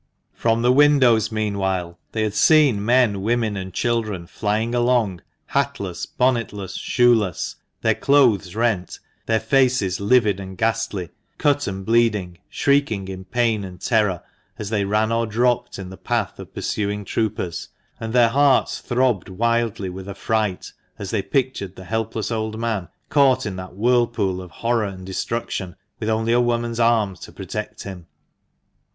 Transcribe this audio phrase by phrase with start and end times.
[0.33, 5.21] From the windows, meanwhile, they had seen men, women, and children flying along,
[5.53, 8.35] hatless, bonnetless, shoeless, their 180 tHB MANCHESTER MAN.
[8.35, 14.23] clothes rent, their faces livid and ghastly, cut and bleeding, shrieking in pain and terror
[14.57, 19.29] as they ran or dropped in the path of pursuing troopers; and their hearts throbbed
[19.29, 24.49] wildly with affright as they pictured the helpless old man caught in that whirlpool of
[24.49, 28.07] horror and destruction, with only a woman's arm to protect him.